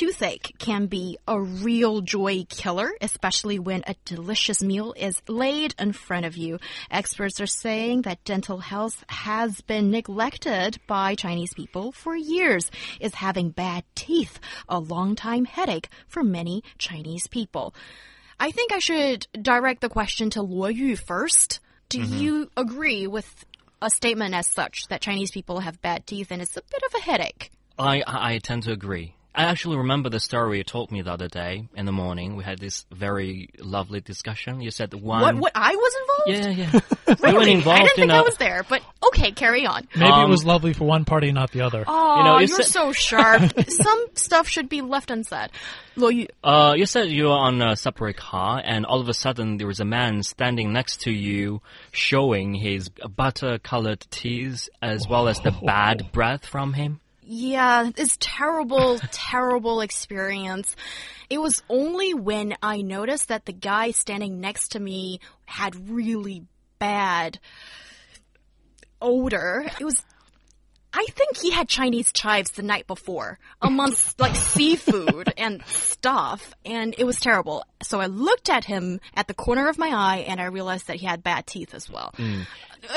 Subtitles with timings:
[0.00, 5.92] Toothache can be a real joy killer, especially when a delicious meal is laid in
[5.92, 6.58] front of you.
[6.90, 12.70] Experts are saying that dental health has been neglected by Chinese people for years.
[12.98, 17.74] Is having bad teeth a long-time headache for many Chinese people?
[18.38, 21.60] I think I should direct the question to Luo Yu first.
[21.90, 22.16] Do Mm-hmm.
[22.16, 23.44] you agree with
[23.82, 26.94] a statement as such that Chinese people have bad teeth and it's a bit of
[26.94, 27.50] a headache?
[27.78, 29.14] I, I I tend to agree.
[29.32, 32.34] I actually remember the story you told me the other day in the morning.
[32.34, 34.60] We had this very lovely discussion.
[34.60, 35.22] You said one.
[35.22, 35.36] What?
[35.36, 35.52] What?
[35.54, 36.58] I was involved?
[36.58, 36.80] Yeah, yeah.
[37.06, 37.52] we were Really?
[37.52, 38.14] involved I didn't think a.
[38.16, 39.86] I was there, but okay, carry on.
[39.94, 41.84] Maybe it Um, was lovely for one party, not the other.
[41.86, 43.52] Oh, You know, you you are said- so sharp.
[43.70, 45.50] Some stuff should be left unsaid.
[45.96, 49.14] Well, Yu, Uh, you said you were on a separate car, and all of a
[49.14, 55.28] sudden there was a man standing next to you, showing his butter-colored teeth as well
[55.28, 57.00] as the bad breath from him.
[57.32, 60.74] Yeah, this terrible, terrible experience.
[61.28, 66.42] It was only when I noticed that the guy standing next to me had really
[66.80, 67.38] bad
[69.00, 69.64] odor.
[69.78, 70.04] It was
[70.92, 76.94] I think he had Chinese chives the night before, amongst like seafood and stuff, and
[76.98, 77.64] it was terrible.
[77.82, 80.96] So I looked at him at the corner of my eye, and I realized that
[80.96, 82.12] he had bad teeth as well.
[82.16, 82.46] Mm.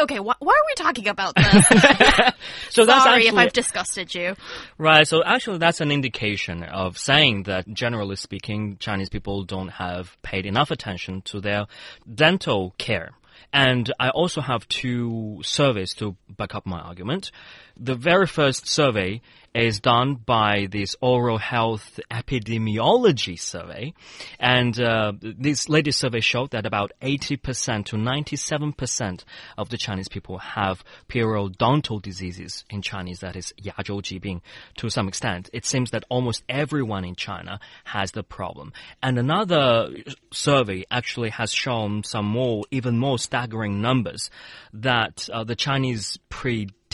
[0.00, 1.66] Okay, wh why are we talking about this?
[2.70, 4.34] So that's Sorry if I've disgusted you.
[4.78, 10.16] Right, so actually that's an indication of saying that generally speaking, Chinese people don't have
[10.22, 11.66] paid enough attention to their
[12.12, 13.10] dental care.
[13.52, 17.30] And I also have two surveys to back up my argument.
[17.76, 19.20] The very first survey
[19.57, 23.93] is done by this oral health epidemiology survey.
[24.39, 29.23] And uh, this latest survey showed that about 80% to 97%
[29.57, 34.41] of the Chinese people have periodontal diseases in Chinese, that is 牙周疾病
[34.75, 35.49] to some extent.
[35.53, 38.73] It seems that almost everyone in China has the problem.
[39.01, 39.89] And another
[40.31, 44.29] survey actually has shown some more, even more staggering numbers
[44.73, 46.19] that uh, the Chinese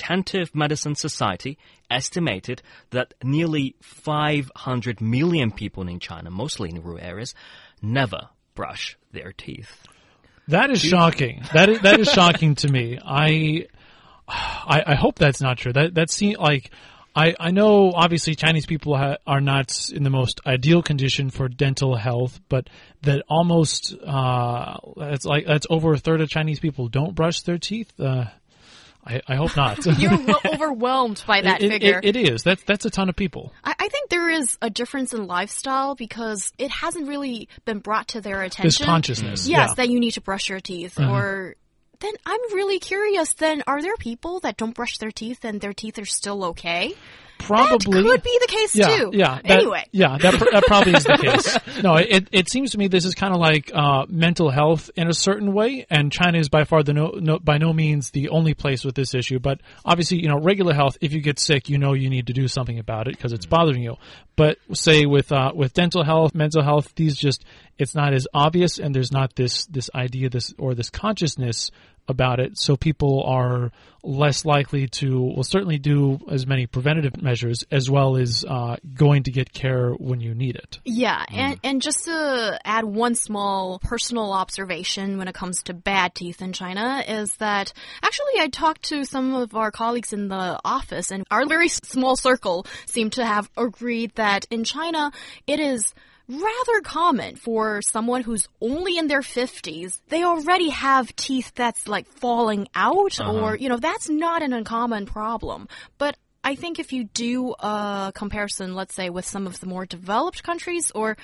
[0.08, 1.58] Preventive Medicine Society
[1.90, 7.34] estimated that nearly 500 million people in China, mostly in rural areas,
[7.82, 9.82] never brush their teeth.
[10.48, 11.42] That is shocking.
[11.52, 12.98] That is that is shocking to me.
[13.04, 13.66] I,
[14.26, 15.74] I, I hope that's not true.
[15.74, 16.70] That that seems like.
[17.16, 21.48] I, I know obviously Chinese people ha- are not in the most ideal condition for
[21.48, 22.68] dental health, but
[23.02, 27.58] that almost uh, it's like that's over a third of Chinese people don't brush their
[27.58, 27.92] teeth.
[27.98, 28.26] Uh,
[29.08, 29.84] I, I hope not.
[29.98, 32.00] You're overwhelmed by that It- it- figure.
[32.02, 32.42] it is.
[32.42, 33.52] That's that's a ton of people.
[33.64, 38.08] I, I think there is a difference in lifestyle because it hasn't really been brought
[38.08, 38.66] to their attention.
[38.68, 39.48] This consciousness.
[39.48, 39.74] Yes, yeah.
[39.74, 40.96] That you need to brush your teeth.
[40.96, 41.10] Mm-hmm.
[41.10, 41.54] Or
[42.00, 43.32] then I'm really curious.
[43.32, 46.94] Then are there people that don't brush their teeth and their teeth are still okay?
[47.38, 49.10] Probably that could be the case yeah, too.
[49.14, 49.40] Yeah.
[49.42, 49.84] that- Anyway.
[49.92, 51.16] Yeah, that, pr- that probably is the
[51.66, 51.82] case.
[51.82, 55.08] No, it, it seems to me this is kind of like uh, mental health in
[55.08, 58.28] a certain way, and China is by far the no, no by no means the
[58.30, 59.38] only place with this issue.
[59.38, 60.98] But obviously, you know, regular health.
[61.00, 63.46] If you get sick, you know you need to do something about it because it's
[63.46, 63.96] bothering you.
[64.36, 67.44] But say with uh, with dental health, mental health, these just
[67.78, 71.70] it's not as obvious, and there's not this this idea this or this consciousness
[72.08, 73.70] about it, so people are
[74.02, 79.24] less likely to, well, certainly do as many preventative measures as well as uh, going
[79.24, 80.78] to get care when you need it.
[80.84, 81.36] Yeah, Mm.
[81.36, 86.40] and and just to add one small personal observation when it comes to bad teeth
[86.40, 91.10] in China is that actually I talked to some of our colleagues in the office
[91.10, 95.10] and our very small circle seemed to have agreed that in China
[95.46, 95.92] it is
[96.28, 102.06] rather common for someone who's only in their 50s they already have teeth that's like
[102.06, 103.32] falling out uh-huh.
[103.32, 105.66] or you know that's not an uncommon problem
[105.96, 109.84] but I think if you do a comparison, let's say, with some of the more
[109.84, 111.16] developed countries or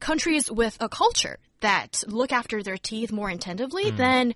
[0.00, 3.96] countries with a culture that look after their teeth more attentively, mm-hmm.
[3.96, 4.34] then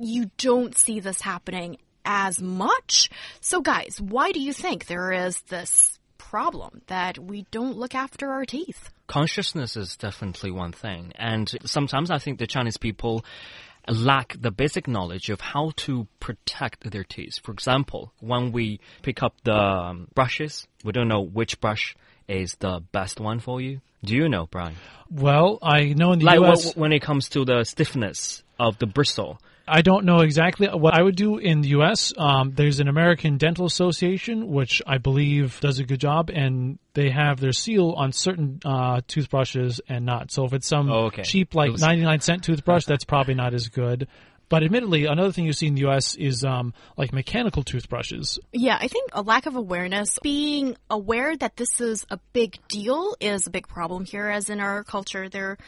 [0.00, 3.10] you don't see this happening as much.
[3.40, 8.32] So, guys, why do you think there is this problem that we don't look after
[8.32, 8.90] our teeth?
[9.06, 11.12] Consciousness is definitely one thing.
[11.16, 13.24] And sometimes I think the Chinese people
[13.88, 17.38] lack the basic knowledge of how to protect their teeth.
[17.42, 21.94] For example, when we pick up the um, brushes, we don't know which brush
[22.28, 23.80] is the best one for you.
[24.04, 24.74] Do you know, Brian?
[25.10, 26.72] Well, I know in the Like U.S.
[26.72, 29.40] wh- when it comes to the stiffness of the bristle.
[29.68, 32.12] I don't know exactly what I would do in the U.S.
[32.16, 37.10] Um, there's an American Dental Association, which I believe does a good job, and they
[37.10, 40.30] have their seal on certain uh, toothbrushes and not.
[40.30, 41.22] So if it's some Oh, okay.
[41.22, 44.06] cheap, like was- 99 cent toothbrush, that's probably not as good.
[44.48, 46.14] But admittedly, another thing you see in the U.S.
[46.14, 48.38] is um, like mechanical toothbrushes.
[48.52, 53.16] Yeah, I think a lack of awareness, being aware that this is a big deal
[53.18, 55.58] is a big problem here, as in our culture, there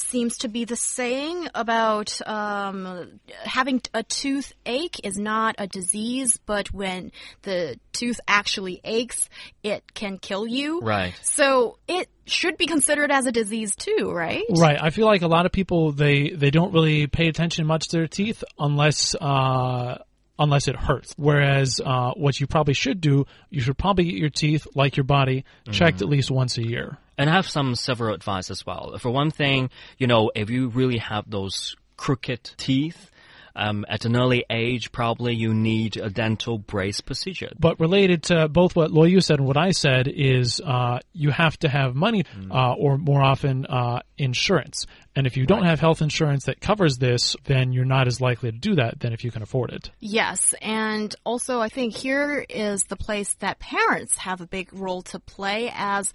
[0.00, 6.72] seems to be the saying about um, having a toothache is not a disease, but
[6.72, 7.12] when
[7.42, 9.28] the tooth actually aches,
[9.62, 10.80] it can kill you.
[10.80, 11.14] Right.
[11.22, 14.44] So it should be considered as a disease too, right?
[14.50, 14.78] Right.
[14.80, 17.98] I feel like a lot of people they they don't really pay attention much to
[17.98, 19.98] their teeth unless uh
[20.38, 21.14] unless it hurts.
[21.16, 25.04] Whereas uh what you probably should do, you should probably get your teeth like your
[25.04, 26.98] body checked at least once a year.
[27.20, 28.96] And I have some several advice as well.
[28.96, 29.68] For one thing,
[29.98, 33.10] you know, if you really have those crooked teeth,
[33.54, 37.50] um, at an early age, probably you need a dental brace procedure.
[37.58, 41.30] But related to both what Luo Yu said and what I said is uh, you
[41.30, 44.86] have to have money uh, or more often uh, insurance.
[45.16, 48.52] And if you don't have health insurance that covers this, then you're not as likely
[48.52, 49.90] to do that than if you can afford it.
[49.98, 55.02] Yes, and also I think here is the place that parents have a big role
[55.02, 56.12] to play as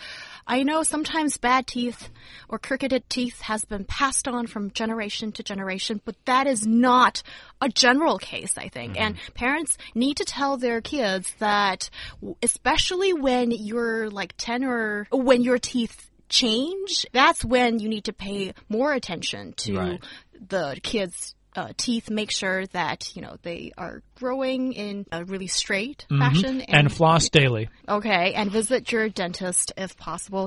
[0.47, 2.09] I know sometimes bad teeth
[2.47, 7.21] or cricketed teeth has been passed on from generation to generation, but that is not
[7.59, 8.99] a general case, I think.
[8.99, 9.33] And mm-hmm.
[9.33, 11.89] parents need to tell their kids that
[12.41, 18.13] especially when you're like 10 or when your teeth change, that's when you need to
[18.13, 20.03] pay more attention to Right.
[20.49, 22.09] the kids' uh, teeth.
[22.09, 26.59] Make sure that you know they are growing in a really straight fashion.
[26.61, 27.69] And floss daily.
[27.87, 30.43] okay, and visit your dentist if possible.